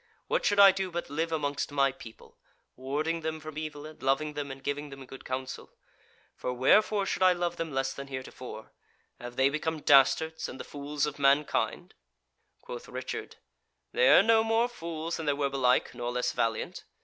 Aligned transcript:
What 0.25 0.43
should 0.45 0.59
I 0.59 0.71
do 0.71 0.89
but 0.89 1.11
live 1.11 1.31
amongst 1.31 1.71
my 1.71 1.91
people, 1.91 2.39
warding 2.75 3.21
them 3.21 3.39
from 3.39 3.55
evil, 3.55 3.85
and 3.85 4.01
loving 4.01 4.33
them 4.33 4.49
and 4.49 4.63
giving 4.63 4.89
them 4.89 5.05
good 5.05 5.23
counsel? 5.23 5.69
For 6.35 6.51
wherefore 6.53 7.05
should 7.05 7.21
I 7.21 7.33
love 7.33 7.57
them 7.57 7.71
less 7.71 7.93
than 7.93 8.07
heretofore? 8.07 8.71
Have 9.19 9.35
they 9.35 9.47
become 9.49 9.81
dastards, 9.81 10.49
and 10.49 10.59
the 10.59 10.63
fools 10.63 11.05
of 11.05 11.19
mankind?" 11.19 11.93
Quoth 12.61 12.87
Richard: 12.89 13.35
"They 13.91 14.09
are 14.09 14.23
no 14.23 14.43
more 14.43 14.67
fools 14.67 15.17
than 15.17 15.27
they 15.27 15.33
were 15.33 15.51
belike, 15.51 15.93
nor 15.93 16.11
less 16.11 16.31
valiant. 16.31 16.83